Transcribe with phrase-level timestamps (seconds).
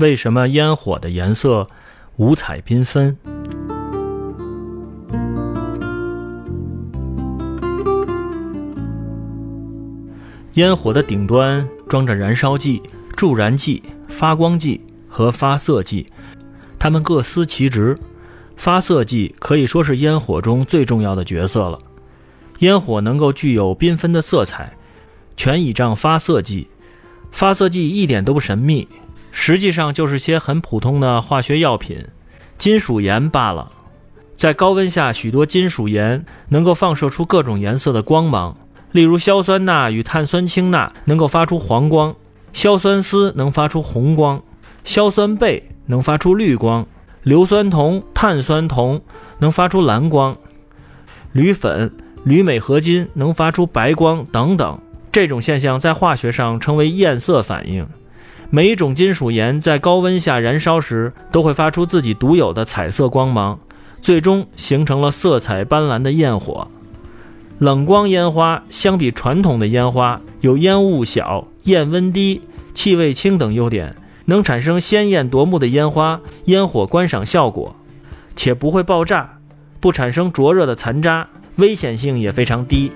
[0.00, 1.66] 为什么烟火的颜色
[2.16, 3.16] 五彩缤纷？
[10.54, 12.82] 烟火的顶端装着燃烧剂、
[13.14, 16.06] 助燃剂、发光剂和发色剂，
[16.78, 17.96] 它们各司其职。
[18.56, 21.78] 发色剂可以说是烟火中最重要的角色了。
[22.60, 24.72] 烟火能够具有缤纷的色彩，
[25.36, 26.68] 全倚仗发色剂。
[27.30, 28.88] 发色剂一点都不神秘，
[29.32, 32.06] 实际上就是些很普通的化学药品，
[32.58, 33.70] 金属盐罢了。
[34.36, 38.56] 在高温下，许多金属盐能够放射出各种颜色的光芒。
[38.92, 42.16] 例如，硝酸钠与碳酸氢钠能够发出黄光，
[42.52, 44.42] 硝酸锶能发出红光，
[44.82, 46.86] 硝酸钡能发出绿光，
[47.22, 49.00] 硫酸铜、碳酸铜
[49.38, 50.36] 能发出蓝光，
[51.32, 51.92] 铝粉、
[52.24, 54.80] 铝镁合金能发出白光等等。
[55.12, 57.86] 这种现象在化学上称为焰色反应。
[58.52, 63.60] 每一种金属盐在高温下燃烧时，都会发出自己独有的彩色光芒，
[64.00, 66.66] 最终形成了色彩斑斓的焰火。
[67.58, 72.42] 冷光烟花相比传统的烟花，有烟雾小、焰温低、
[72.74, 77.76] 气味轻等优点，能产生鲜艳夺目的烟花烟火观赏效果，
[78.34, 79.38] 且不会爆炸，
[79.78, 82.90] 不产生灼热的残渣，危险性也非常低。